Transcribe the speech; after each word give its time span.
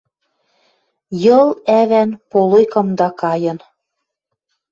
Йыл-ӓван 1.23 2.09
полой 2.31 2.65
кымда 2.73 3.09
кайын 3.21 3.57